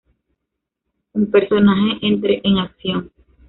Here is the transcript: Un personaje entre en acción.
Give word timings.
Un 1.13 1.29
personaje 1.29 1.99
entre 2.07 2.41
en 2.43 2.57
acción. 2.57 3.11